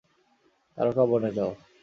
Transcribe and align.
তারকা 0.77 1.03
বনে 1.09 1.29
যাও। 1.37 1.51